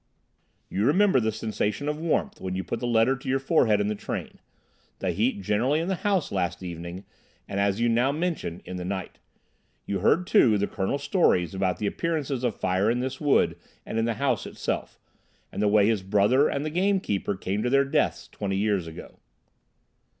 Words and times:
"You 0.67 0.83
remember 0.87 1.19
the 1.19 1.31
sensation 1.31 1.87
of 1.87 1.99
warmth 1.99 2.41
when 2.41 2.55
you 2.55 2.63
put 2.63 2.79
the 2.79 2.87
letter 2.87 3.15
to 3.15 3.29
your 3.29 3.37
forehead 3.37 3.79
in 3.79 3.85
the 3.87 3.93
train; 3.93 4.39
the 4.97 5.11
heat 5.11 5.43
generally 5.43 5.79
in 5.79 5.89
the 5.89 5.97
house 5.97 6.31
last 6.31 6.63
evening, 6.63 7.05
and, 7.47 7.59
as 7.59 7.79
you 7.79 7.87
now 7.87 8.11
mention, 8.11 8.63
in 8.65 8.77
the 8.77 8.83
night. 8.83 9.19
You 9.85 9.99
heard, 9.99 10.25
too, 10.25 10.57
the 10.57 10.65
Colonel's 10.65 11.03
stories 11.03 11.53
about 11.53 11.77
the 11.77 11.85
appearances 11.85 12.43
of 12.43 12.59
fire 12.59 12.89
in 12.89 12.99
this 12.99 13.21
wood 13.21 13.59
and 13.85 13.99
in 13.99 14.05
the 14.05 14.15
house 14.15 14.47
itself, 14.47 14.97
and 15.51 15.61
the 15.61 15.67
way 15.67 15.85
his 15.85 16.01
brother 16.01 16.47
and 16.47 16.65
the 16.65 16.71
gamekeeper 16.71 17.35
came 17.35 17.61
to 17.61 17.69
their 17.69 17.85
deaths 17.85 18.27
twenty 18.27 18.57
years 18.57 18.87
ago." 18.87 19.19